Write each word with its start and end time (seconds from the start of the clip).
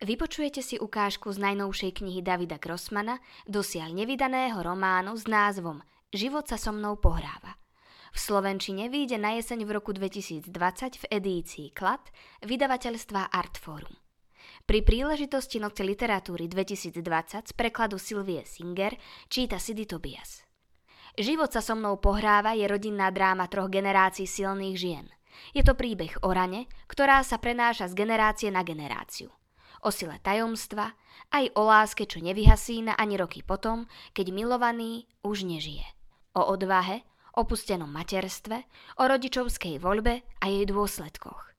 Vypočujete 0.00 0.64
si 0.64 0.80
ukážku 0.80 1.28
z 1.28 1.36
najnovšej 1.44 2.00
knihy 2.00 2.24
Davida 2.24 2.56
Grossmana, 2.56 3.20
dosiaľ 3.44 3.92
nevydaného 3.92 4.56
románu 4.56 5.12
s 5.12 5.28
názvom 5.28 5.84
Život 6.08 6.48
sa 6.48 6.56
so 6.56 6.72
mnou 6.72 6.96
pohráva. 6.96 7.60
V 8.08 8.18
Slovenčine 8.18 8.88
vyjde 8.88 9.20
na 9.20 9.36
jeseň 9.36 9.68
v 9.68 9.70
roku 9.76 9.92
2020 9.92 10.48
v 10.96 11.04
edícii 11.04 11.68
Klad 11.76 12.00
vydavateľstva 12.40 13.28
Artforum. 13.28 13.92
Pri 14.64 14.80
príležitosti 14.80 15.60
Noci 15.60 15.84
literatúry 15.84 16.48
2020 16.48 16.96
z 17.44 17.52
prekladu 17.52 18.00
Sylvie 18.00 18.48
Singer 18.48 18.96
číta 19.28 19.60
Sidy 19.60 19.84
Tobias. 19.84 20.48
Život 21.20 21.52
sa 21.52 21.60
so 21.60 21.76
mnou 21.76 22.00
pohráva 22.00 22.56
je 22.56 22.64
rodinná 22.64 23.12
dráma 23.12 23.52
troch 23.52 23.68
generácií 23.68 24.24
silných 24.24 24.80
žien. 24.80 25.06
Je 25.52 25.60
to 25.60 25.76
príbeh 25.76 26.24
o 26.24 26.32
rane, 26.32 26.72
ktorá 26.88 27.20
sa 27.20 27.36
prenáša 27.36 27.92
z 27.92 28.00
generácie 28.00 28.48
na 28.48 28.64
generáciu 28.64 29.28
o 29.80 29.88
sile 29.88 30.20
tajomstva, 30.20 30.92
aj 31.32 31.54
o 31.56 31.62
láske, 31.64 32.04
čo 32.04 32.20
nevyhasína 32.20 32.98
ani 32.98 33.16
roky 33.16 33.40
potom, 33.40 33.88
keď 34.12 34.34
milovaný 34.34 35.08
už 35.24 35.46
nežije. 35.46 35.84
O 36.36 36.44
odvahe, 36.44 37.02
opustenom 37.34 37.88
materstve, 37.88 38.66
o 38.98 39.02
rodičovskej 39.06 39.78
voľbe 39.80 40.22
a 40.22 40.44
jej 40.46 40.64
dôsledkoch. 40.66 41.54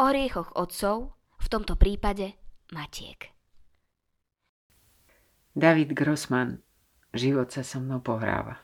O 0.00 0.04
hriechoch 0.10 0.52
otcov, 0.54 1.14
v 1.38 1.46
tomto 1.50 1.76
prípade 1.76 2.36
matiek. 2.72 3.30
David 5.54 5.94
Grossman 5.94 6.58
Život 7.14 7.54
sa 7.54 7.62
so 7.62 7.78
mnou 7.78 8.02
pohráva. 8.02 8.58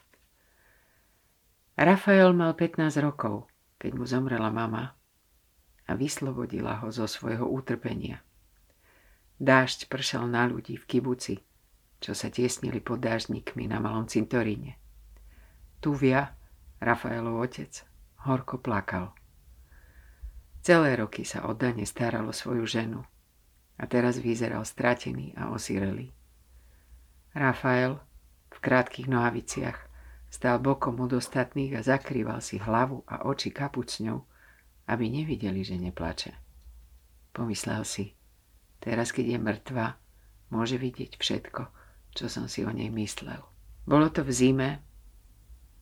Rafael 1.79 2.35
mal 2.35 2.59
15 2.59 2.99
rokov, 2.99 3.47
keď 3.79 3.91
mu 3.95 4.05
zomrela 4.11 4.51
mama 4.51 4.99
a 5.87 5.93
vyslobodila 5.95 6.83
ho 6.83 6.91
zo 6.91 7.07
svojho 7.07 7.47
utrpenia– 7.47 8.19
Dážď 9.41 9.89
pršal 9.89 10.29
na 10.29 10.45
ľudí 10.45 10.77
v 10.77 10.85
kibuci, 10.85 11.41
čo 11.97 12.13
sa 12.13 12.29
tiesnili 12.29 12.85
pod 12.85 13.01
dážnikmi 13.01 13.65
na 13.65 13.81
malom 13.81 14.05
cintoríne. 14.05 14.77
Tuvia, 15.81 16.37
Rafaelov 16.77 17.41
otec, 17.41 17.73
horko 18.29 18.61
plakal. 18.61 19.17
Celé 20.61 20.93
roky 21.01 21.25
sa 21.25 21.49
oddane 21.49 21.89
staral 21.89 22.29
o 22.29 22.37
svoju 22.37 22.69
ženu 22.69 23.01
a 23.81 23.89
teraz 23.89 24.21
vyzeral 24.21 24.61
stratený 24.69 25.33
a 25.41 25.49
osirelý. 25.49 26.13
Rafael 27.33 27.97
v 28.53 28.59
krátkých 28.61 29.09
nohaviciach 29.09 29.79
stál 30.29 30.61
bokom 30.61 31.01
od 31.01 31.17
ostatných 31.17 31.81
a 31.81 31.81
zakrýval 31.81 32.45
si 32.45 32.61
hlavu 32.61 33.09
a 33.09 33.25
oči 33.25 33.49
kapucňou, 33.57 34.21
aby 34.85 35.05
nevideli, 35.09 35.65
že 35.65 35.81
neplače. 35.81 36.37
Pomyslel 37.33 37.89
si, 37.89 38.20
Teraz, 38.81 39.13
keď 39.13 39.37
je 39.37 39.39
mŕtva, 39.39 40.01
môže 40.49 40.81
vidieť 40.81 41.21
všetko, 41.21 41.63
čo 42.17 42.27
som 42.33 42.49
si 42.49 42.65
o 42.65 42.73
nej 42.73 42.89
myslel. 42.89 43.45
Bolo 43.85 44.09
to 44.09 44.25
v 44.25 44.33
zime 44.33 44.69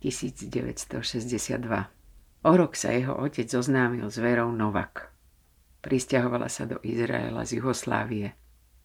1962. 0.02 1.98
O 2.46 2.52
rok 2.54 2.78
sa 2.78 2.94
jeho 2.94 3.18
otec 3.18 3.50
zoznámil 3.50 4.06
s 4.06 4.18
Verou 4.22 4.50
Novak. 4.54 5.10
Pristahovala 5.82 6.50
sa 6.50 6.66
do 6.66 6.78
Izraela 6.82 7.42
z 7.46 7.62
Juhoslávie 7.62 8.34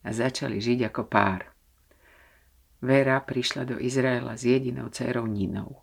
a 0.06 0.10
začali 0.10 0.58
žiť 0.62 0.94
ako 0.94 1.02
pár. 1.10 1.50
Vera 2.84 3.18
prišla 3.22 3.64
do 3.66 3.78
Izraela 3.80 4.36
s 4.38 4.44
jedinou 4.46 4.90
dcerou 4.90 5.26
Ninou. 5.26 5.82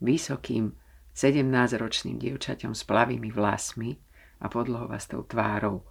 Vysokým, 0.00 0.74
17-ročným 1.12 2.16
dievčaťom 2.22 2.72
s 2.72 2.86
plavými 2.86 3.34
vlasmi 3.34 3.98
a 4.38 4.46
podlohovastou 4.46 5.26
tvárou, 5.26 5.82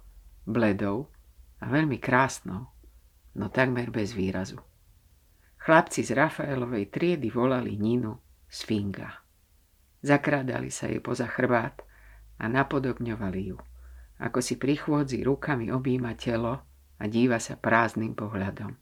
bledou, 0.48 1.12
a 1.58 1.64
veľmi 1.66 1.98
krásnou, 1.98 2.70
no 3.34 3.46
takmer 3.50 3.90
bez 3.90 4.14
výrazu. 4.14 4.58
Chlapci 5.58 6.06
z 6.06 6.14
Rafaelovej 6.14 6.88
triedy 6.88 7.28
volali 7.34 7.74
Ninu 7.76 8.14
Sfinga. 8.46 9.10
Zakrádali 10.00 10.70
sa 10.70 10.86
jej 10.86 11.02
poza 11.02 11.26
chrbát 11.26 11.82
a 12.38 12.46
napodobňovali 12.46 13.40
ju, 13.50 13.58
ako 14.22 14.38
si 14.38 14.54
pri 14.54 14.78
chôdzi 14.78 15.26
rukami 15.26 15.74
objíma 15.74 16.14
telo 16.14 16.62
a 16.98 17.04
díva 17.10 17.42
sa 17.42 17.58
prázdnym 17.58 18.14
pohľadom. 18.14 18.72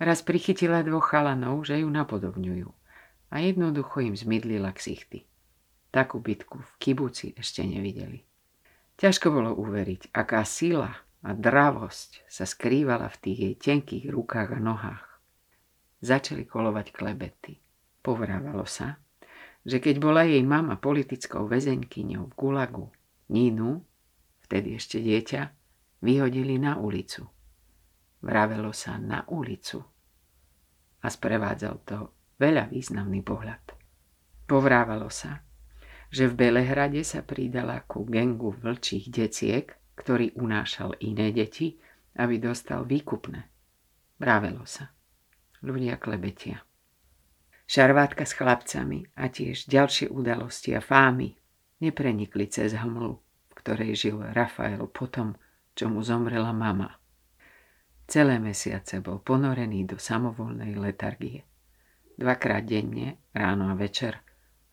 Raz 0.00 0.24
prichytila 0.24 0.82
dvoch 0.82 1.12
chalanov, 1.12 1.68
že 1.68 1.84
ju 1.84 1.88
napodobňujú 1.92 2.68
a 3.30 3.36
jednoducho 3.44 4.00
im 4.00 4.16
zmydlila 4.16 4.72
ksichty. 4.72 5.28
Takú 5.92 6.18
bitku 6.18 6.58
v 6.58 6.72
kibuci 6.80 7.36
ešte 7.38 7.62
nevideli. 7.62 8.24
Ťažko 8.98 9.30
bolo 9.30 9.54
uveriť, 9.54 10.10
aká 10.10 10.42
sila 10.42 11.03
a 11.24 11.32
dravosť 11.32 12.28
sa 12.28 12.44
skrývala 12.44 13.08
v 13.08 13.20
tých 13.20 13.38
jej 13.40 13.54
tenkých 13.56 14.12
rukách 14.12 14.54
a 14.54 14.60
nohách. 14.60 15.04
Začali 16.04 16.44
kolovať 16.44 16.92
klebety. 16.92 17.56
Povrávalo 18.04 18.68
sa, 18.68 19.00
že 19.64 19.80
keď 19.80 19.96
bola 19.96 20.28
jej 20.28 20.44
mama 20.44 20.76
politickou 20.76 21.48
väzeňkyňou 21.48 22.28
v 22.28 22.36
Gulagu, 22.36 22.86
Nínu, 23.32 23.80
vtedy 24.44 24.76
ešte 24.76 25.00
dieťa, 25.00 25.42
vyhodili 26.04 26.60
na 26.60 26.76
ulicu. 26.76 27.24
Vravelo 28.20 28.76
sa 28.76 29.00
na 29.00 29.24
ulicu. 29.32 29.80
A 31.00 31.06
sprevádzal 31.08 31.76
to 31.88 31.98
veľa 32.36 32.68
významný 32.68 33.24
pohľad. 33.24 33.64
Povrávalo 34.44 35.08
sa, 35.08 35.40
že 36.12 36.28
v 36.28 36.36
Belehrade 36.36 37.00
sa 37.00 37.24
pridala 37.24 37.80
ku 37.88 38.04
gengu 38.04 38.52
vlčích 38.52 39.08
deciek, 39.08 39.72
ktorý 39.94 40.34
unášal 40.38 40.98
iné 41.02 41.30
deti, 41.30 41.78
aby 42.18 42.38
dostal 42.38 42.86
výkupné. 42.86 43.46
Vravelo 44.18 44.62
sa. 44.66 44.90
Ľudia 45.64 45.98
klebetia. 45.98 46.62
Šarvátka 47.64 48.28
s 48.28 48.36
chlapcami 48.36 49.16
a 49.16 49.32
tiež 49.32 49.66
ďalšie 49.66 50.12
udalosti 50.12 50.76
a 50.76 50.84
fámy 50.84 51.32
neprenikli 51.80 52.46
cez 52.46 52.76
hmlu, 52.76 53.16
v 53.48 53.52
ktorej 53.56 53.96
žil 53.96 54.20
Rafael 54.20 54.84
potom, 54.86 55.34
čo 55.72 55.88
mu 55.88 56.04
zomrela 56.04 56.52
mama. 56.52 57.00
Celé 58.04 58.36
mesiace 58.36 59.00
bol 59.00 59.24
ponorený 59.24 59.88
do 59.88 59.96
samovolnej 59.96 60.76
letargie. 60.76 61.48
Dvakrát 62.14 62.62
denne, 62.62 63.24
ráno 63.32 63.72
a 63.72 63.74
večer, 63.74 64.20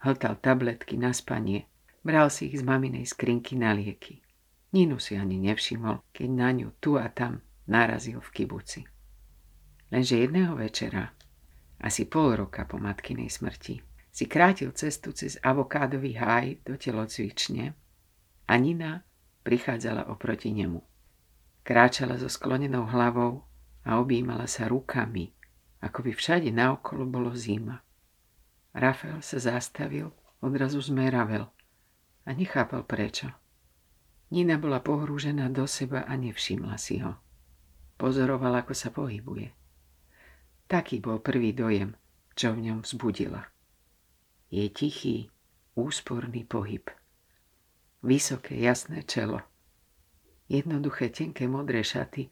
hltal 0.03 0.37
tabletky 0.43 0.99
na 0.99 1.15
spanie, 1.15 1.65
bral 2.03 2.27
si 2.27 2.51
ich 2.51 2.59
z 2.59 2.63
maminej 2.67 3.07
skrinky 3.07 3.55
na 3.55 3.71
lieky. 3.71 4.19
Ninu 4.71 5.03
si 5.03 5.19
ani 5.19 5.35
nevšimol, 5.35 5.99
keď 6.15 6.29
na 6.31 6.49
ňu 6.55 6.79
tu 6.79 6.95
a 6.95 7.11
tam 7.11 7.43
narazil 7.67 8.23
v 8.23 8.31
kibuci. 8.31 8.81
Lenže 9.91 10.23
jedného 10.23 10.55
večera, 10.55 11.11
asi 11.83 12.07
pol 12.07 12.39
roka 12.39 12.63
po 12.63 12.79
matkinej 12.79 13.27
smrti, 13.27 13.83
si 14.11 14.27
krátil 14.27 14.71
cestu 14.71 15.11
cez 15.11 15.35
avokádový 15.43 16.15
háj 16.15 16.63
do 16.63 16.79
telocvične 16.79 17.75
a 18.47 18.53
Nina 18.55 19.03
prichádzala 19.43 20.07
oproti 20.07 20.55
nemu. 20.55 20.79
Kráčala 21.63 22.15
so 22.15 22.31
sklonenou 22.31 22.87
hlavou 22.87 23.43
a 23.83 23.99
objímala 23.99 24.47
sa 24.47 24.71
rukami, 24.71 25.31
ako 25.81 26.05
by 26.05 26.11
všade 26.15 26.49
naokolo 26.53 27.03
bolo 27.07 27.33
zima. 27.35 27.83
Rafael 28.71 29.19
sa 29.19 29.41
zastavil, 29.41 30.15
odrazu 30.39 30.79
zmeravel 30.79 31.49
a 32.23 32.29
nechápal 32.31 32.87
prečo. 32.87 33.40
Nina 34.31 34.55
bola 34.55 34.79
pohrúžená 34.79 35.51
do 35.51 35.67
seba 35.67 36.07
a 36.07 36.15
nevšimla 36.15 36.79
si 36.79 37.03
ho. 37.03 37.19
Pozorovala, 37.99 38.63
ako 38.63 38.73
sa 38.73 38.89
pohybuje. 38.89 39.51
Taký 40.71 41.03
bol 41.03 41.19
prvý 41.19 41.51
dojem, 41.51 41.91
čo 42.31 42.55
v 42.55 42.71
ňom 42.71 42.87
vzbudila. 42.87 43.43
Je 44.47 44.71
tichý, 44.71 45.27
úsporný 45.75 46.47
pohyb. 46.47 46.87
Vysoké, 48.01 48.55
jasné 48.55 49.03
čelo. 49.03 49.43
Jednoduché, 50.47 51.11
tenké 51.11 51.51
modré 51.51 51.83
šaty 51.83 52.31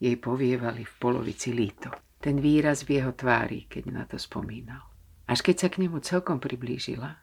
jej 0.00 0.16
povievali 0.16 0.84
v 0.84 0.94
polovici 0.96 1.52
líto. 1.52 1.92
Ten 2.24 2.40
výraz 2.40 2.88
v 2.88 3.00
jeho 3.00 3.12
tvári, 3.12 3.68
keď 3.68 3.84
na 3.92 4.02
to 4.08 4.16
spomínal. 4.16 4.80
Až 5.28 5.44
keď 5.44 5.56
sa 5.60 5.68
k 5.68 5.84
nemu 5.84 6.00
celkom 6.00 6.40
priblížila, 6.40 7.20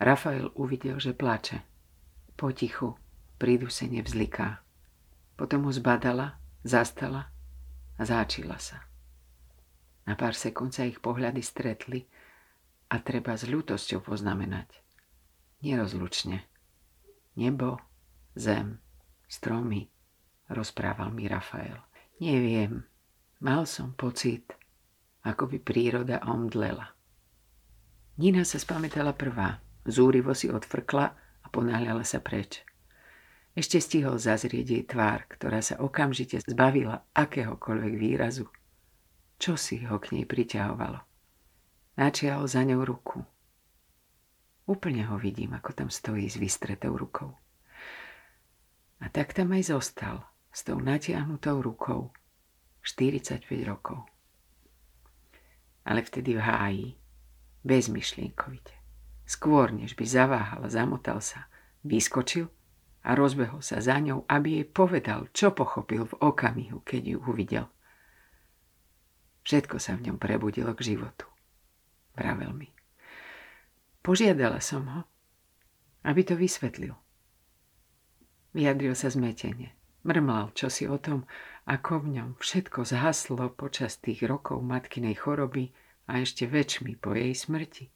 Rafael 0.00 0.50
uvidel, 0.56 0.98
že 0.98 1.12
plače. 1.14 1.62
Potichu, 2.34 2.96
prídusene 3.42 4.06
vzliká. 4.06 4.62
Potom 5.34 5.66
ho 5.66 5.72
zbadala, 5.74 6.38
zastala 6.62 7.34
a 7.98 8.02
záčila 8.06 8.62
sa. 8.62 8.86
Na 10.06 10.14
pár 10.14 10.38
sekúnd 10.38 10.70
sa 10.70 10.86
ich 10.86 11.02
pohľady 11.02 11.42
stretli 11.42 12.06
a 12.86 13.02
treba 13.02 13.34
s 13.34 13.42
ľútosťou 13.50 14.06
poznamenať. 14.06 14.70
Nerozlučne. 15.66 16.46
Nebo, 17.34 17.82
zem, 18.38 18.78
stromy, 19.26 19.90
rozprával 20.46 21.10
mi 21.10 21.26
Rafael. 21.26 21.82
Neviem, 22.22 22.86
mal 23.42 23.66
som 23.66 23.90
pocit, 23.98 24.54
ako 25.26 25.50
by 25.50 25.58
príroda 25.58 26.22
omdlela. 26.22 26.94
Nina 28.22 28.46
sa 28.46 28.62
spamätala 28.62 29.18
prvá, 29.18 29.58
zúrivo 29.82 30.30
si 30.30 30.46
odfrkla 30.46 31.06
a 31.42 31.46
ponáhľala 31.50 32.06
sa 32.06 32.22
preč. 32.22 32.62
Ešte 33.52 33.84
stihol 33.84 34.16
zazrieť 34.16 34.66
jej 34.66 34.84
tvár, 34.88 35.28
ktorá 35.28 35.60
sa 35.60 35.76
okamžite 35.76 36.40
zbavila 36.40 37.04
akéhokoľvek 37.12 37.94
výrazu. 38.00 38.48
Čo 39.36 39.60
si 39.60 39.84
ho 39.84 40.00
k 40.00 40.16
nej 40.16 40.24
priťahovalo? 40.24 41.04
Načiahol 42.00 42.48
za 42.48 42.64
ňou 42.64 42.80
ruku. 42.80 43.20
Úplne 44.64 45.04
ho 45.12 45.20
vidím, 45.20 45.52
ako 45.52 45.76
tam 45.76 45.88
stojí 45.92 46.32
s 46.32 46.40
vystretou 46.40 46.96
rukou. 46.96 47.36
A 49.04 49.12
tak 49.12 49.36
tam 49.36 49.52
aj 49.52 49.68
zostal, 49.68 50.24
s 50.48 50.64
tou 50.64 50.80
natiahnutou 50.80 51.60
rukou, 51.60 52.08
45 52.80 53.44
rokov. 53.68 54.00
Ale 55.84 56.00
vtedy 56.00 56.38
v 56.38 56.40
háji, 56.40 56.88
bezmyšlienkovite, 57.66 58.72
skôr 59.28 59.74
než 59.74 59.92
by 59.92 60.06
zaváhal 60.08 60.64
zamotal 60.72 61.20
sa, 61.20 61.50
vyskočil 61.84 62.48
a 63.02 63.18
rozbehol 63.18 63.62
sa 63.62 63.82
za 63.82 63.98
ňou, 63.98 64.24
aby 64.30 64.62
jej 64.62 64.66
povedal, 64.66 65.26
čo 65.34 65.50
pochopil 65.50 66.06
v 66.06 66.14
okamihu, 66.22 66.86
keď 66.86 67.02
ju 67.14 67.18
uvidel. 67.26 67.66
Všetko 69.42 69.82
sa 69.82 69.98
v 69.98 70.10
ňom 70.10 70.16
prebudilo 70.22 70.70
k 70.78 70.94
životu. 70.94 71.26
Vravel 72.14 72.54
mi. 72.54 72.70
Požiadala 74.02 74.62
som 74.62 74.86
ho, 74.86 75.02
aby 76.06 76.22
to 76.22 76.38
vysvetlil. 76.38 76.94
Vyjadril 78.54 78.94
sa 78.94 79.10
zmetene. 79.10 79.74
Mrmlal 80.02 80.50
čosi 80.58 80.90
o 80.90 80.98
tom, 80.98 81.26
ako 81.66 82.02
v 82.02 82.18
ňom 82.18 82.30
všetko 82.42 82.82
zhaslo 82.82 83.54
počas 83.54 84.02
tých 84.02 84.26
rokov 84.26 84.58
matkinej 84.58 85.14
choroby 85.14 85.70
a 86.10 86.18
ešte 86.18 86.50
väčšmi 86.50 86.98
po 86.98 87.14
jej 87.14 87.30
smrti. 87.34 87.86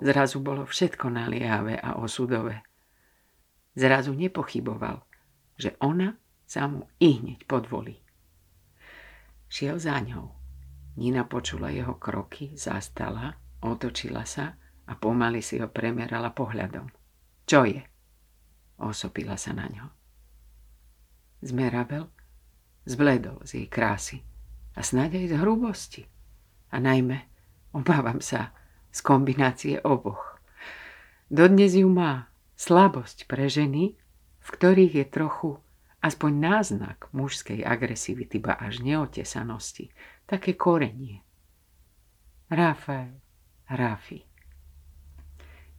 Zrazu 0.00 0.40
bolo 0.40 0.64
všetko 0.64 1.12
naliehavé 1.12 1.76
a 1.76 2.00
osudové. 2.00 2.64
Zrazu 3.72 4.12
nepochyboval, 4.12 5.00
že 5.56 5.76
ona 5.80 6.16
sa 6.44 6.68
mu 6.68 6.84
i 7.00 7.16
hneď 7.20 7.48
podvolí. 7.48 7.96
Šiel 9.48 9.80
za 9.80 10.00
ňou. 10.00 10.32
Nina 10.96 11.24
počula 11.24 11.72
jeho 11.72 11.96
kroky, 11.96 12.52
zastala, 12.52 13.32
otočila 13.64 14.28
sa 14.28 14.52
a 14.84 14.92
pomaly 14.92 15.40
si 15.40 15.56
ho 15.56 15.68
premerala 15.72 16.32
pohľadom. 16.36 16.88
Čo 17.48 17.64
je? 17.64 17.80
Osopila 18.76 19.40
sa 19.40 19.56
na 19.56 19.68
ňo. 19.68 19.86
Zmerabel 21.40 22.12
zbledol 22.84 23.42
z 23.46 23.62
jej 23.62 23.68
krásy 23.70 24.18
a 24.74 24.80
snáď 24.82 25.22
aj 25.22 25.26
z 25.28 25.34
hrubosti. 25.38 26.02
A 26.72 26.80
najmä, 26.80 27.28
obávam 27.76 28.24
sa, 28.24 28.56
z 28.92 28.98
kombinácie 29.04 29.80
oboch. 29.84 30.40
Dodnes 31.28 31.76
ju 31.76 31.88
má, 31.88 32.31
slabosť 32.62 33.26
pre 33.26 33.50
ženy, 33.50 33.98
v 34.38 34.48
ktorých 34.54 34.94
je 35.02 35.06
trochu 35.10 35.50
aspoň 35.98 36.32
náznak 36.38 37.10
mužskej 37.10 37.66
agresivity, 37.66 38.38
ba 38.38 38.54
až 38.54 38.86
neotesanosti, 38.86 39.90
také 40.30 40.54
korenie. 40.54 41.26
Rafael, 42.46 43.18
Rafi. 43.66 44.22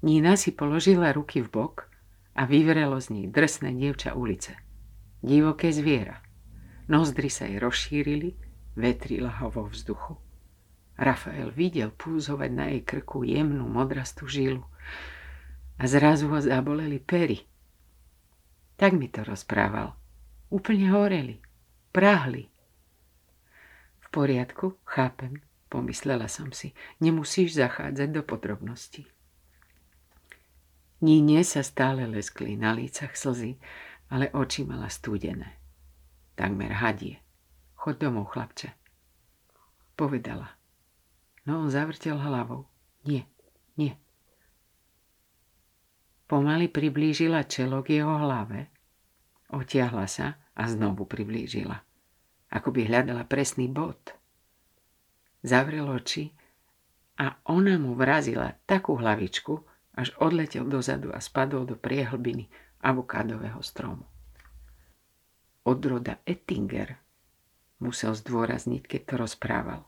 Nina 0.03 0.35
si 0.35 0.51
položila 0.51 1.15
ruky 1.15 1.39
v 1.39 1.47
bok 1.47 1.87
a 2.35 2.43
vyvrelo 2.43 2.99
z 2.99 3.15
nich 3.15 3.27
drsné 3.31 3.71
dievča 3.71 4.19
ulice. 4.19 4.59
Divoké 5.23 5.71
zviera. 5.71 6.19
Nozdry 6.91 7.31
sa 7.31 7.47
jej 7.47 7.63
rozšírili, 7.63 8.35
vetrila 8.75 9.31
ho 9.39 9.47
vo 9.47 9.71
vzduchu. 9.71 10.19
Rafael 10.99 11.47
videl 11.55 11.95
púzovať 11.95 12.51
na 12.51 12.75
jej 12.75 12.83
krku 12.83 13.23
jemnú 13.23 13.71
modrastú 13.71 14.27
žilu 14.27 14.67
a 15.79 15.83
zrazu 15.87 16.29
ho 16.29 16.41
zaboleli 16.41 16.99
pery. 16.99 17.39
Tak 18.75 18.93
mi 18.93 19.09
to 19.09 19.23
rozprával. 19.23 19.93
Úplne 20.53 20.87
horeli, 20.93 21.35
prahli. 21.89 22.45
V 23.99 24.07
poriadku, 24.13 24.77
chápem, 24.85 25.41
pomyslela 25.69 26.29
som 26.29 26.53
si. 26.53 26.77
Nemusíš 27.01 27.57
zachádzať 27.57 28.09
do 28.13 28.21
podrobností. 28.21 29.09
Níne 31.03 31.41
sa 31.43 31.65
stále 31.65 32.05
leskli 32.07 32.55
na 32.55 32.71
lícach 32.71 33.17
slzy, 33.17 33.57
ale 34.13 34.29
oči 34.31 34.63
mala 34.63 34.87
studené. 34.87 35.57
Takmer 36.37 36.71
hadie. 36.79 37.19
Chod 37.75 37.99
domov, 37.99 38.31
chlapče. 38.31 38.71
Povedala. 39.97 40.53
No 41.43 41.59
on 41.65 41.69
zavrtel 41.69 42.15
hlavou. 42.15 42.69
Nie, 43.03 43.27
nie. 43.75 43.99
Pomaly 46.33 46.65
priblížila 46.65 47.45
čelo 47.45 47.85
k 47.85 48.01
jeho 48.01 48.17
hlave, 48.17 48.73
otiahla 49.53 50.09
sa 50.09 50.33
a 50.57 50.65
znovu 50.65 51.05
priblížila, 51.05 51.77
ako 52.49 52.73
by 52.73 52.89
hľadala 52.89 53.29
presný 53.29 53.69
bod. 53.69 54.17
Zavrel 55.45 55.85
oči 55.85 56.33
a 57.21 57.37
ona 57.53 57.77
mu 57.77 57.93
vrazila 57.93 58.49
takú 58.65 58.97
hlavičku, 58.97 59.61
až 59.93 60.09
odletel 60.17 60.65
dozadu 60.65 61.13
a 61.13 61.21
spadol 61.21 61.69
do 61.69 61.77
priehlbiny 61.77 62.49
avokádového 62.81 63.61
stromu. 63.61 64.09
Odroda 65.69 66.17
Ettinger 66.25 66.97
musel 67.77 68.17
zdôrazniť, 68.17 68.81
keď 68.89 69.01
to 69.05 69.13
rozprával. 69.21 69.85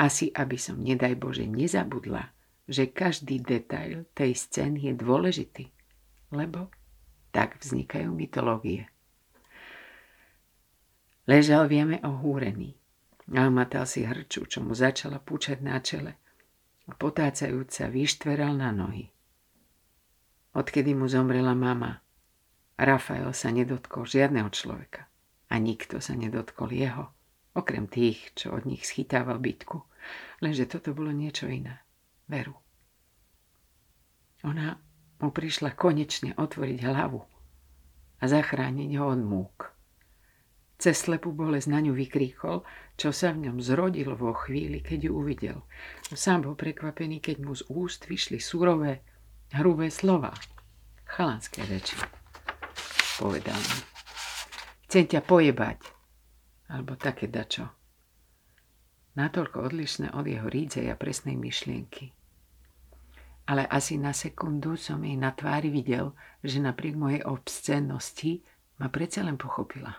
Asi, 0.00 0.32
aby 0.32 0.56
som, 0.56 0.80
nedaj 0.80 1.20
Bože, 1.20 1.44
nezabudla, 1.44 2.32
že 2.64 2.88
každý 2.88 3.44
detail 3.44 4.08
tej 4.16 4.32
scény 4.40 4.88
je 4.88 4.94
dôležitý 4.96 5.64
lebo 6.32 6.72
tak 7.30 7.60
vznikajú 7.60 8.12
mytológie. 8.12 8.88
Ležal 11.28 11.70
vieme 11.70 12.02
ohúrený 12.02 12.74
a 13.30 13.46
matal 13.48 13.86
si 13.86 14.02
hrču, 14.02 14.50
čo 14.50 14.58
mu 14.60 14.74
začala 14.74 15.22
púčať 15.22 15.62
na 15.62 15.78
čele 15.78 16.18
a 16.90 16.92
potácajúca 16.98 17.86
vyštveral 17.86 18.58
na 18.58 18.74
nohy. 18.74 19.06
Odkedy 20.52 20.92
mu 20.92 21.06
zomrela 21.06 21.54
mama, 21.54 22.02
Rafael 22.76 23.30
sa 23.30 23.54
nedotkol 23.54 24.04
žiadneho 24.04 24.50
človeka 24.50 25.06
a 25.48 25.54
nikto 25.56 26.02
sa 26.02 26.18
nedotkol 26.18 26.74
jeho, 26.74 27.14
okrem 27.54 27.86
tých, 27.86 28.34
čo 28.34 28.58
od 28.58 28.66
nich 28.66 28.82
schytával 28.82 29.38
bytku. 29.38 29.78
Lenže 30.42 30.66
toto 30.66 30.90
bolo 30.90 31.14
niečo 31.14 31.46
iné. 31.46 31.86
Veru. 32.26 32.58
Ona 34.42 34.74
mu 35.22 35.30
prišla 35.30 35.78
konečne 35.78 36.34
otvoriť 36.34 36.78
hlavu 36.82 37.22
a 38.18 38.24
zachrániť 38.26 38.90
ho 38.98 39.06
od 39.06 39.22
múk. 39.22 39.58
Cez 40.82 40.98
slepú 40.98 41.30
bolesť 41.30 41.70
na 41.70 41.78
ňu 41.78 41.94
vykríkol, 41.94 42.66
čo 42.98 43.14
sa 43.14 43.30
v 43.30 43.46
ňom 43.46 43.62
zrodil 43.62 44.18
vo 44.18 44.34
chvíli, 44.34 44.82
keď 44.82 45.06
ju 45.06 45.12
uvidel. 45.14 45.58
Sám 46.10 46.50
bol 46.50 46.58
prekvapený, 46.58 47.22
keď 47.22 47.36
mu 47.38 47.54
z 47.54 47.62
úst 47.70 48.10
vyšli 48.10 48.42
surové, 48.42 49.06
hrubé 49.54 49.94
slova. 49.94 50.34
Chalanské 51.06 51.62
reči. 51.70 51.94
Povedal 53.14 53.54
mi. 53.62 53.78
Chcem 54.90 55.06
ťa 55.06 55.22
pojebať. 55.22 55.78
Alebo 56.74 56.98
také 56.98 57.30
dačo. 57.30 57.70
Natoľko 59.14 59.70
odlišné 59.70 60.18
od 60.18 60.26
jeho 60.26 60.50
rídzej 60.50 60.90
a 60.90 60.98
presnej 60.98 61.38
myšlienky 61.38 62.10
ale 63.46 63.66
asi 63.66 63.98
na 63.98 64.14
sekundu 64.14 64.78
som 64.78 65.02
jej 65.02 65.18
na 65.18 65.34
tvári 65.34 65.68
videl, 65.68 66.14
že 66.46 66.62
napriek 66.62 66.94
mojej 66.94 67.22
obscénnosti 67.26 68.46
ma 68.78 68.86
predsa 68.86 69.26
len 69.26 69.34
pochopila. 69.34 69.98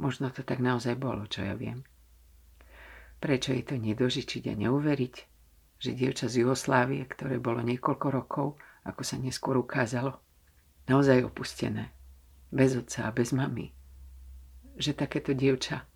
Možno 0.00 0.32
to 0.34 0.42
tak 0.42 0.58
naozaj 0.58 0.98
bolo, 0.98 1.28
čo 1.28 1.46
ja 1.46 1.54
viem. 1.54 1.84
Prečo 3.22 3.54
jej 3.54 3.62
to 3.62 3.78
nedožičiť 3.78 4.50
a 4.50 4.54
neuveriť, 4.58 5.14
že 5.78 5.90
dievča 5.94 6.26
z 6.26 6.42
Jugoslávie, 6.42 7.06
ktoré 7.06 7.38
bolo 7.38 7.62
niekoľko 7.62 8.06
rokov, 8.10 8.58
ako 8.82 9.02
sa 9.06 9.14
neskôr 9.20 9.54
ukázalo, 9.62 10.18
naozaj 10.90 11.22
opustené, 11.22 11.94
bez 12.50 12.74
otca 12.74 13.06
a 13.06 13.14
bez 13.14 13.30
mamy, 13.30 13.70
že 14.74 14.96
takéto 14.98 15.38
dievča 15.38 15.86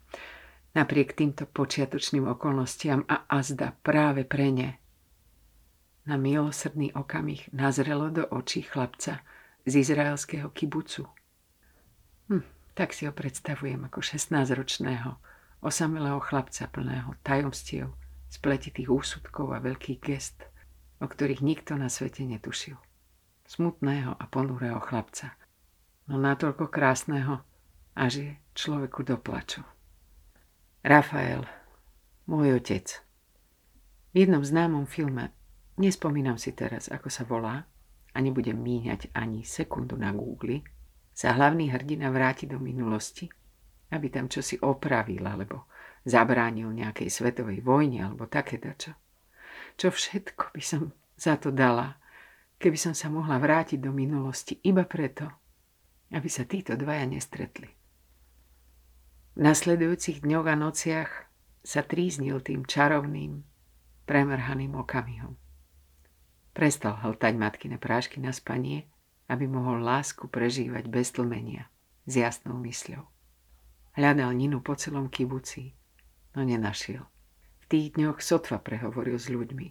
napriek 0.76 1.16
týmto 1.16 1.48
počiatočným 1.48 2.28
okolnostiam 2.28 3.08
a 3.08 3.24
azda 3.32 3.72
práve 3.80 4.28
pre 4.28 4.52
ne. 4.52 4.70
Na 6.04 6.20
milosrdný 6.20 6.92
okamih 6.92 7.48
nazrelo 7.56 8.12
do 8.12 8.28
očí 8.28 8.60
chlapca 8.60 9.24
z 9.64 9.72
izraelského 9.80 10.52
kibucu. 10.52 11.08
Hm, 12.28 12.44
tak 12.76 12.92
si 12.92 13.08
ho 13.08 13.12
predstavujem 13.16 13.88
ako 13.88 14.04
16-ročného, 14.04 15.16
osamelého 15.64 16.20
chlapca 16.20 16.68
plného 16.68 17.16
tajomstiev, 17.24 17.90
spletitých 18.28 18.92
úsudkov 18.92 19.56
a 19.56 19.64
veľkých 19.64 19.98
gest, 20.04 20.44
o 21.00 21.08
ktorých 21.08 21.40
nikto 21.40 21.80
na 21.80 21.88
svete 21.88 22.22
netušil. 22.28 22.76
Smutného 23.48 24.12
a 24.12 24.24
ponurého 24.28 24.78
chlapca, 24.82 25.34
no 26.06 26.20
natoľko 26.20 26.68
krásneho, 26.68 27.40
až 27.96 28.12
je 28.20 28.30
človeku 28.52 29.02
do 29.06 29.16
plaču. 29.16 29.64
Rafael, 30.86 31.42
môj 32.30 32.62
otec. 32.62 33.02
V 34.14 34.22
jednom 34.22 34.46
známom 34.46 34.86
filme, 34.86 35.34
nespomínam 35.82 36.38
si 36.38 36.54
teraz, 36.54 36.86
ako 36.86 37.10
sa 37.10 37.26
volá, 37.26 37.66
a 38.14 38.18
nebudem 38.22 38.54
míňať 38.54 39.10
ani 39.10 39.42
sekundu 39.42 39.98
na 39.98 40.14
Google, 40.14 40.62
sa 41.10 41.34
hlavný 41.34 41.74
hrdina 41.74 42.06
vráti 42.14 42.46
do 42.46 42.62
minulosti, 42.62 43.26
aby 43.90 44.06
tam 44.14 44.30
čosi 44.30 44.62
opravil 44.62 45.26
alebo 45.26 45.66
zabránil 46.06 46.70
nejakej 46.70 47.10
svetovej 47.10 47.66
vojne 47.66 48.06
alebo 48.06 48.30
také 48.30 48.62
dačo. 48.62 48.94
Čo 49.74 49.90
všetko 49.90 50.54
by 50.54 50.62
som 50.62 50.94
za 51.18 51.34
to 51.34 51.50
dala, 51.50 51.98
keby 52.62 52.78
som 52.78 52.94
sa 52.94 53.10
mohla 53.10 53.42
vrátiť 53.42 53.82
do 53.82 53.90
minulosti 53.90 54.62
iba 54.62 54.86
preto, 54.86 55.26
aby 56.14 56.30
sa 56.30 56.46
títo 56.46 56.78
dvaja 56.78 57.10
nestretli. 57.10 57.74
V 59.36 59.40
nasledujúcich 59.44 60.24
dňoch 60.24 60.46
a 60.48 60.56
nociach 60.56 61.10
sa 61.60 61.84
tríznil 61.84 62.40
tým 62.40 62.64
čarovným, 62.64 63.44
premrhaným 64.08 64.72
okamihom. 64.80 65.36
Prestal 66.56 66.96
hltať 67.04 67.36
matkine 67.36 67.76
prášky 67.76 68.16
na 68.16 68.32
spanie 68.32 68.88
aby 69.26 69.50
mohol 69.50 69.82
lásku 69.82 70.30
prežívať 70.30 70.86
bez 70.86 71.10
tlmenia, 71.10 71.66
s 72.06 72.12
jasnou 72.14 72.58
mysľou. 72.62 73.02
Hľadal 73.98 74.30
Ninu 74.36 74.62
po 74.62 74.78
celom 74.78 75.10
kibuci, 75.10 75.74
no 76.38 76.46
nenašiel. 76.46 77.02
V 77.58 77.64
tých 77.66 77.98
dňoch 77.98 78.22
sotva 78.22 78.62
prehovoril 78.62 79.18
s 79.18 79.26
ľuďmi 79.26 79.66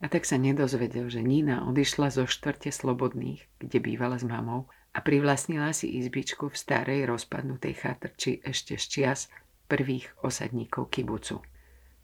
a 0.00 0.06
tak 0.06 0.22
sa 0.22 0.38
nedozvedel, 0.38 1.10
že 1.10 1.26
Nina 1.26 1.66
odišla 1.66 2.14
zo 2.14 2.24
štvrte 2.30 2.70
slobodných, 2.70 3.50
kde 3.58 3.78
bývala 3.82 4.16
s 4.20 4.24
mamou 4.24 4.70
a 4.90 4.98
privlastnila 5.00 5.70
si 5.70 5.98
izbičku 6.02 6.50
v 6.50 6.56
starej 6.56 7.06
rozpadnutej 7.06 7.74
chatrči 7.78 8.42
ešte 8.42 8.74
z 8.74 8.84
čias 8.90 9.20
prvých 9.70 10.10
osadníkov 10.26 10.90
kibucu. 10.90 11.38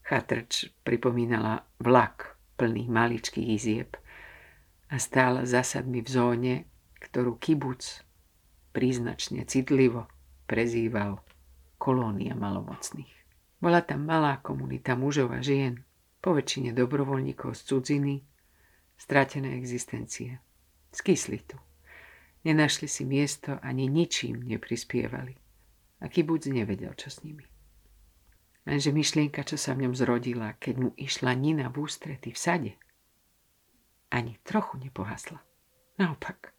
Chatrč 0.06 0.70
pripomínala 0.86 1.66
vlak 1.82 2.38
plný 2.54 2.86
maličkých 2.86 3.48
izieb 3.50 3.90
a 4.86 5.02
stála 5.02 5.42
zásadmi 5.42 5.98
v 5.98 6.08
zóne, 6.08 6.54
ktorú 7.02 7.42
kibuc 7.42 8.06
príznačne 8.70 9.42
citlivo 9.50 10.06
prezýval 10.46 11.18
kolónia 11.74 12.38
malomocných. 12.38 13.12
Bola 13.58 13.82
tam 13.82 14.06
malá 14.06 14.38
komunita 14.38 14.94
mužov 14.94 15.34
a 15.34 15.42
žien, 15.42 15.82
poväčšine 16.22 16.70
dobrovoľníkov 16.70 17.58
z 17.58 17.60
cudziny, 17.66 18.14
stratené 18.94 19.58
existencie. 19.58 20.38
Skysli 20.94 21.42
tu. 21.42 21.58
Nenašli 22.46 22.86
si 22.86 23.02
miesto 23.02 23.58
ani 23.58 23.90
ničím 23.90 24.46
neprispievali. 24.46 25.34
A 25.98 26.06
kibuc 26.06 26.46
nevedel, 26.46 26.94
čo 26.94 27.10
s 27.10 27.26
nimi. 27.26 27.42
Lenže 28.62 28.94
myšlienka, 28.94 29.42
čo 29.42 29.58
sa 29.58 29.74
v 29.74 29.86
ňom 29.86 29.94
zrodila, 29.98 30.54
keď 30.62 30.74
mu 30.78 30.90
išla 30.94 31.34
Nina 31.34 31.66
v 31.66 31.82
ústrety 31.82 32.30
v 32.30 32.38
sade, 32.38 32.72
ani 34.14 34.38
trochu 34.46 34.78
nepohasla. 34.78 35.42
Naopak, 35.98 36.56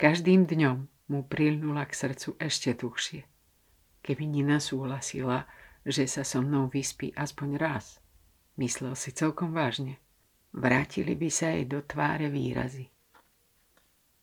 Každým 0.00 0.48
dňom 0.48 0.88
mu 1.12 1.28
prilnula 1.28 1.84
k 1.84 1.92
srdcu 1.92 2.40
ešte 2.40 2.72
tuhšie. 2.72 3.28
Keby 4.00 4.24
Nina 4.24 4.56
súhlasila, 4.56 5.44
že 5.84 6.08
sa 6.08 6.24
so 6.24 6.40
mnou 6.40 6.72
vyspí 6.72 7.12
aspoň 7.12 7.60
raz, 7.60 8.00
myslel 8.56 8.96
si 8.96 9.12
celkom 9.12 9.52
vážne, 9.52 10.00
vrátili 10.56 11.12
by 11.12 11.28
sa 11.28 11.52
jej 11.52 11.68
do 11.68 11.84
tváre 11.84 12.32
výrazy. 12.32 12.88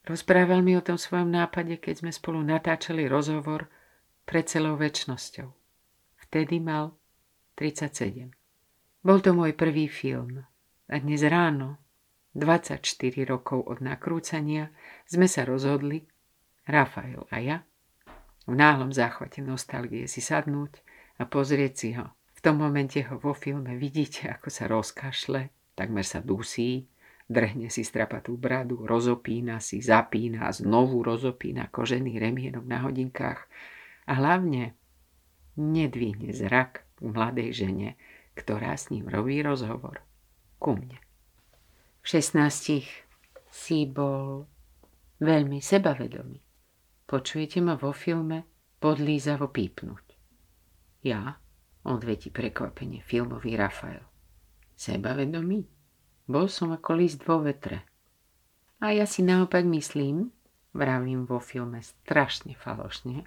Rozprával 0.08 0.64
mi 0.64 0.72
o 0.80 0.82
tom 0.82 0.96
svojom 0.96 1.28
nápade, 1.28 1.84
keď 1.84 2.00
sme 2.00 2.12
spolu 2.16 2.40
natáčali 2.40 3.12
rozhovor 3.12 3.68
pred 4.24 4.48
celou 4.48 4.80
väčšnosťou. 4.80 5.52
Vtedy 6.24 6.64
mal 6.64 6.96
37. 7.60 8.32
Bol 9.04 9.20
to 9.20 9.36
môj 9.36 9.52
prvý 9.60 9.92
film 9.92 10.48
a 10.88 10.96
dnes 10.96 11.28
ráno 11.28 11.84
24 12.40 12.88
rokov 13.28 13.68
od 13.68 13.84
nakrúcania, 13.84 14.72
sme 15.12 15.28
sa 15.28 15.44
rozhodli, 15.44 16.08
Rafael 16.64 17.28
a 17.28 17.44
ja, 17.44 17.58
v 18.48 18.56
náhlom 18.56 18.96
záchvate 18.96 19.44
nostalgie 19.44 20.08
si 20.08 20.24
sadnúť 20.24 20.80
a 21.20 21.28
pozrieť 21.28 21.74
si 21.76 21.90
ho. 22.00 22.16
V 22.32 22.40
tom 22.40 22.64
momente 22.64 23.04
ho 23.04 23.20
vo 23.20 23.36
filme 23.36 23.76
vidíte, 23.76 24.32
ako 24.32 24.48
sa 24.48 24.72
rozkašle, 24.72 25.52
takmer 25.76 26.08
sa 26.08 26.24
dusí, 26.24 26.88
drhne 27.28 27.68
si 27.68 27.84
strapatú 27.84 28.40
bradu, 28.40 28.88
rozopína 28.88 29.60
si, 29.60 29.84
zapína 29.84 30.48
znovu 30.52 31.04
rozopína 31.04 31.68
kožený 31.68 32.16
remienok 32.20 32.64
na 32.64 32.84
hodinkách 32.88 33.48
a 34.08 34.12
hlavne 34.16 34.74
nedvihne 35.60 36.32
zrak 36.32 36.88
k 36.96 37.00
mladej 37.04 37.52
žene, 37.52 38.00
ktorá 38.34 38.74
s 38.74 38.90
ním 38.90 39.12
robí 39.12 39.44
rozhovor. 39.44 40.00
Ku 40.58 40.80
mne. 40.80 40.98
16 42.08 42.88
si 43.52 43.80
bol 43.86 44.48
veľmi 45.20 45.60
sebavedomý. 45.60 46.40
Počujete 47.08 47.60
ma 47.60 47.76
vo 47.76 47.92
filme 47.92 48.48
podlízavo 48.80 49.52
pípnuť. 49.52 50.06
Ja, 51.04 51.36
odvetí 51.88 52.32
prekvapenie 52.32 53.04
filmový 53.04 53.60
Rafael. 53.60 54.04
Sebavedomý? 54.78 55.77
Bol 56.28 56.52
som 56.52 56.76
ako 56.76 56.92
list 57.00 57.24
vo 57.24 57.40
vetre. 57.40 57.88
A 58.84 58.94
ja 58.94 59.08
si 59.10 59.24
naopak 59.26 59.66
myslím, 59.66 60.30
vravím 60.76 61.26
vo 61.26 61.40
filme 61.42 61.82
strašne 61.82 62.54
falošne, 62.54 63.26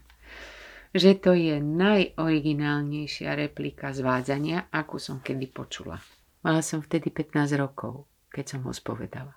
že 0.94 1.16
to 1.18 1.34
je 1.34 1.58
najoriginálnejšia 1.58 3.34
replika 3.34 3.90
zvádzania, 3.90 4.70
akú 4.70 5.00
som 5.00 5.18
kedy 5.18 5.50
počula. 5.50 5.98
Mala 6.44 6.62
som 6.62 6.84
vtedy 6.84 7.10
15 7.10 7.56
rokov 7.58 8.10
keď 8.30 8.56
som 8.56 8.60
ho 8.64 8.72
spovedala. 8.72 9.34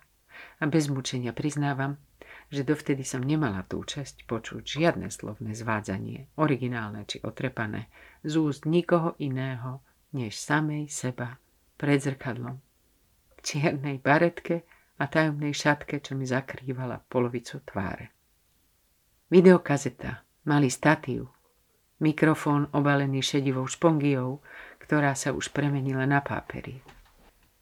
A 0.62 0.64
bez 0.70 0.86
mučenia 0.86 1.34
priznávam, 1.34 1.98
že 2.48 2.62
dovtedy 2.62 3.02
som 3.02 3.22
nemala 3.22 3.66
tú 3.66 3.82
časť 3.82 4.26
počuť 4.30 4.62
žiadne 4.62 5.10
slovné 5.10 5.54
zvádzanie, 5.54 6.38
originálne 6.38 7.02
či 7.06 7.18
otrepané, 7.22 7.90
z 8.22 8.38
úst 8.38 8.62
nikoho 8.64 9.18
iného, 9.18 9.82
než 10.14 10.38
samej 10.38 10.86
seba 10.90 11.42
pred 11.74 11.98
zrkadlom. 11.98 12.62
Čiernej 13.44 14.00
baretke 14.00 14.64
a 14.96 15.04
tajomnej 15.04 15.52
šatke, 15.52 16.00
čo 16.00 16.16
mi 16.16 16.24
zakrývala 16.24 16.96
polovicu 17.04 17.60
tváre. 17.60 18.08
Videokazeta, 19.28 20.24
malý 20.48 20.72
statív, 20.72 21.28
mikrofón 22.00 22.72
obalený 22.72 23.20
šedivou 23.20 23.68
špongiou, 23.68 24.40
ktorá 24.80 25.12
sa 25.12 25.36
už 25.36 25.52
premenila 25.52 26.08
na 26.08 26.24
pápery. 26.24 26.80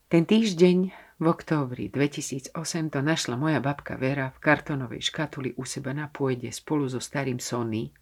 Ten 0.07 0.23
týždeň 0.23 0.79
v 1.19 1.27
októbri 1.27 1.89
2008 1.89 2.53
to 2.93 3.01
našla 3.01 3.35
moja 3.39 3.59
babka 3.59 3.97
Vera 3.97 4.31
v 4.35 4.39
kartonovej 4.39 5.03
škatuli 5.09 5.57
u 5.57 5.65
seba 5.65 5.97
na 5.97 6.07
pôjde 6.11 6.53
spolu 6.53 6.87
so 6.91 7.01
starým 7.01 7.41
Sony, 7.43 7.95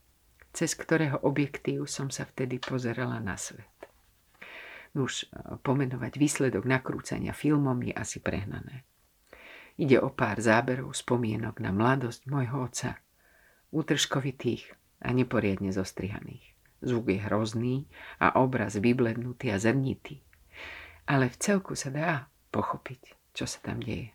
cez 0.51 0.75
ktorého 0.75 1.23
objektív 1.23 1.87
som 1.87 2.11
sa 2.11 2.27
vtedy 2.27 2.59
pozerala 2.59 3.23
na 3.23 3.39
svet. 3.39 3.80
Už 4.91 5.31
pomenovať 5.63 6.19
výsledok 6.19 6.67
nakrúcania 6.67 7.31
filmom 7.31 7.79
je 7.87 7.95
asi 7.95 8.19
prehnané. 8.19 8.83
Ide 9.79 10.03
o 10.03 10.11
pár 10.11 10.43
záberov 10.43 10.93
spomienok 10.93 11.63
na 11.63 11.71
mladosť 11.71 12.27
môjho 12.27 12.69
oca, 12.69 12.99
útržkovitých 13.71 14.75
a 15.01 15.15
neporiadne 15.15 15.71
zostrihaných. 15.71 16.53
Zvuk 16.83 17.13
je 17.13 17.21
hrozný 17.23 17.77
a 18.19 18.41
obraz 18.41 18.77
vyblednutý 18.77 19.55
a 19.55 19.61
zrnitý. 19.63 20.21
Ale 21.07 21.33
v 21.33 21.37
celku 21.39 21.79
sa 21.79 21.89
dá 21.89 22.29
pochopiť, 22.51 23.33
čo 23.33 23.47
sa 23.47 23.63
tam 23.63 23.81
deje. 23.81 24.11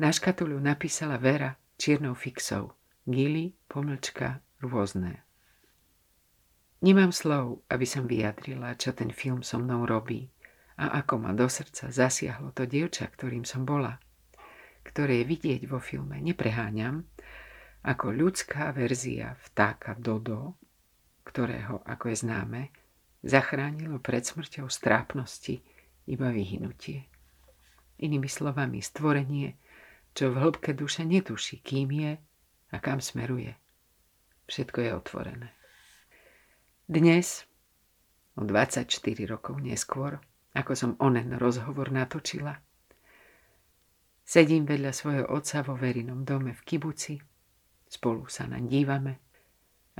Na 0.00 0.08
škatulu 0.08 0.56
napísala 0.56 1.20
Vera 1.20 1.60
čiernou 1.76 2.16
fixou. 2.16 2.72
Gili, 3.04 3.52
pomlčka, 3.68 4.40
rôzne. 4.64 5.22
Nemám 6.80 7.12
slov, 7.12 7.60
aby 7.68 7.84
som 7.84 8.08
vyjadrila, 8.08 8.72
čo 8.80 8.96
ten 8.96 9.12
film 9.12 9.44
so 9.44 9.60
mnou 9.60 9.84
robí 9.84 10.32
a 10.80 11.04
ako 11.04 11.20
ma 11.20 11.36
do 11.36 11.44
srdca 11.44 11.92
zasiahlo 11.92 12.56
to 12.56 12.64
dievča, 12.64 13.04
ktorým 13.04 13.44
som 13.44 13.68
bola, 13.68 14.00
ktoré 14.80 15.28
vidieť 15.28 15.68
vo 15.68 15.76
filme, 15.76 16.16
nepreháňam, 16.24 17.04
ako 17.84 18.16
ľudská 18.16 18.72
verzia 18.72 19.36
vtáka 19.44 19.92
Dodo, 20.00 20.56
ktorého, 21.28 21.84
ako 21.84 22.04
je 22.08 22.16
známe, 22.16 22.62
zachránilo 23.20 24.00
pred 24.00 24.24
smrťou 24.24 24.72
strápnosti 24.72 25.60
iba 26.08 26.32
vyhnutie. 26.32 27.04
Inými 28.00 28.28
slovami, 28.32 28.80
stvorenie, 28.80 29.60
čo 30.16 30.32
v 30.32 30.40
hĺbke 30.40 30.72
duše 30.72 31.04
netuší, 31.04 31.60
kým 31.60 31.92
je 31.92 32.12
a 32.72 32.76
kam 32.80 33.04
smeruje. 33.04 33.52
Všetko 34.48 34.78
je 34.80 34.90
otvorené. 34.96 35.59
Dnes, 36.90 37.46
o 38.34 38.42
24 38.42 38.90
rokov 39.30 39.62
neskôr, 39.62 40.18
ako 40.58 40.74
som 40.74 40.90
onen 40.98 41.38
rozhovor 41.38 41.94
natočila, 41.94 42.58
sedím 44.26 44.66
vedľa 44.66 44.90
svojho 44.90 45.30
otca 45.30 45.62
vo 45.62 45.78
verinom 45.78 46.26
dome 46.26 46.50
v 46.50 46.62
kibuci, 46.66 47.14
spolu 47.86 48.26
sa 48.26 48.50
naň 48.50 48.66
dívame 48.66 49.22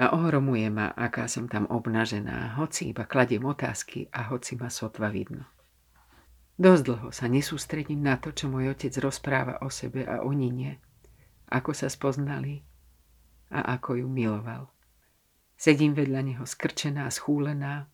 a 0.03 0.19
ohromuje 0.19 0.67
ma, 0.67 0.91
aká 0.91 1.31
som 1.31 1.47
tam 1.47 1.71
obnažená, 1.71 2.59
hoci 2.59 2.91
iba 2.91 3.07
kladiem 3.07 3.47
otázky 3.47 4.11
a 4.11 4.27
hoci 4.27 4.59
ma 4.59 4.67
sotva 4.67 5.15
vidno. 5.15 5.47
Dosť 6.59 6.83
dlho 6.83 7.15
sa 7.15 7.31
nesústredím 7.31 8.03
na 8.03 8.19
to, 8.19 8.35
čo 8.35 8.51
môj 8.51 8.75
otec 8.75 8.91
rozpráva 8.99 9.63
o 9.63 9.71
sebe 9.71 10.03
a 10.11 10.27
o 10.27 10.35
Nine. 10.35 10.83
ako 11.55 11.71
sa 11.71 11.87
spoznali 11.87 12.67
a 13.55 13.79
ako 13.79 14.03
ju 14.03 14.11
miloval. 14.11 14.75
Sedím 15.61 15.93
vedľa 15.93 16.21
neho 16.25 16.45
skrčená, 16.49 17.05
schúlená, 17.13 17.85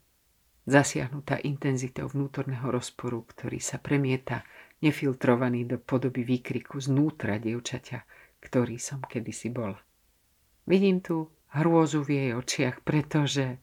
zasiahnutá 0.71 1.43
intenzitou 1.43 2.07
vnútorného 2.07 2.71
rozporu, 2.71 3.27
ktorý 3.27 3.59
sa 3.59 3.83
premieta 3.83 4.47
nefiltrovaný 4.87 5.67
do 5.67 5.83
podoby 5.83 6.23
výkriku 6.23 6.79
znútra 6.79 7.43
dievčaťa, 7.43 8.07
ktorý 8.39 8.79
som 8.79 9.03
kedysi 9.03 9.51
bol. 9.51 9.75
Vidím 10.71 11.03
tu 11.03 11.27
hrôzu 11.59 12.07
v 12.07 12.11
jej 12.15 12.31
očiach, 12.39 12.87
pretože 12.87 13.59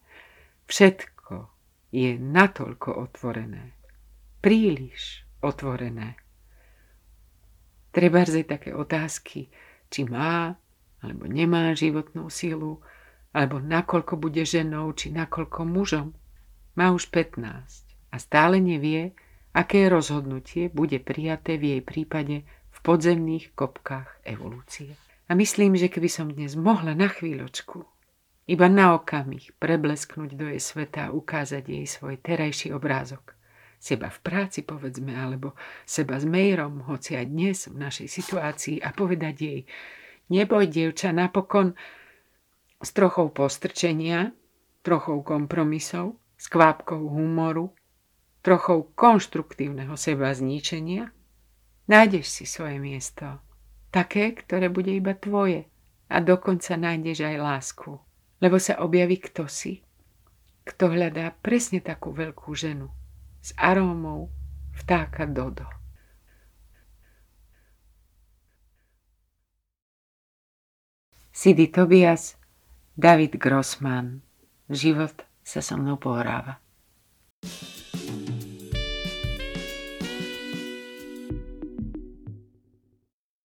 všetko 0.68 1.48
je 1.96 2.20
natoľko 2.20 3.08
otvorené. 3.08 3.72
Príliš 4.44 5.24
otvorené. 5.40 6.20
Treba 7.96 8.28
také 8.28 8.76
otázky, 8.76 9.48
či 9.88 10.02
má 10.04 10.60
alebo 11.00 11.24
nemá 11.24 11.72
životnú 11.72 12.28
silu, 12.28 12.84
alebo 13.34 13.58
nakoľko 13.58 14.16
bude 14.22 14.46
ženou, 14.46 14.94
či 14.94 15.10
nakoľko 15.10 15.66
mužom. 15.66 16.13
Má 16.78 16.94
už 16.94 17.10
15 17.10 18.13
a 18.13 18.16
stále 18.22 18.62
nevie, 18.62 19.18
aké 19.58 19.90
rozhodnutie 19.90 20.70
bude 20.70 21.02
prijaté 21.02 21.58
v 21.58 21.78
jej 21.78 21.82
prípade 21.82 22.36
v 22.46 22.78
podzemných 22.82 23.54
kopkách 23.58 24.22
evolúcie. 24.25 24.94
A 25.30 25.34
myslím, 25.34 25.74
že 25.74 25.90
keby 25.90 26.10
som 26.10 26.30
dnes 26.30 26.54
mohla 26.54 26.94
na 26.94 27.10
chvíľočku, 27.10 27.86
iba 28.44 28.68
na 28.68 29.00
okamih 29.00 29.56
preblesknúť 29.56 30.36
do 30.36 30.52
jej 30.52 30.62
sveta 30.62 31.10
a 31.10 31.13
ukázať 31.16 31.63
jej 31.63 31.86
svoj 31.88 32.20
terajší 32.20 32.75
obrázok, 32.75 33.34
seba 33.80 34.12
v 34.12 34.20
práci 34.20 34.68
povedzme, 34.68 35.16
alebo 35.16 35.56
seba 35.88 36.20
s 36.20 36.28
Mejrom, 36.28 36.84
hoci 36.86 37.16
aj 37.16 37.25
dnes 37.32 37.58
v 37.72 37.82
našej 37.82 38.08
situácii 38.12 38.78
a 38.84 38.92
povedať 38.92 39.36
jej, 39.40 39.60
neboj 40.28 40.68
dievča, 40.68 41.16
napokon 41.16 41.72
s 42.84 42.92
trochou 42.92 43.32
postrčenia, 43.32 44.36
trochou 44.84 45.24
kompromisov, 45.24 46.20
s 46.36 46.52
kvapkou 46.52 47.08
humoru, 47.08 47.72
trochou 48.44 48.92
konštruktívneho 48.92 49.96
seba 49.96 50.36
zničenia, 50.36 51.16
nájdeš 51.88 52.28
si 52.28 52.44
svoje 52.44 52.75
miesto. 52.84 53.40
Také, 53.88 54.36
ktoré 54.36 54.68
bude 54.68 54.92
iba 54.92 55.16
tvoje. 55.16 55.72
A 56.12 56.20
dokonca 56.20 56.75
nájdeš 56.75 57.24
aj 57.24 57.36
lásku. 57.40 57.92
Lebo 58.44 58.60
sa 58.60 58.84
objaví 58.84 59.24
kto 59.24 59.48
si, 59.48 59.80
kto 60.68 60.92
hľadá 60.92 61.32
presne 61.40 61.80
takú 61.80 62.12
veľkú 62.12 62.52
ženu 62.52 62.92
s 63.40 63.56
arómou 63.56 64.28
vtáka 64.75 65.24
Dodo. 65.24 65.68
Sidy 71.32 71.72
Tobias 71.72 72.43
Давид 72.98 73.38
Гросман. 73.38 74.22
живът 74.72 75.26
се 75.46 75.62
со 75.62 75.78
мnou. 75.78 75.98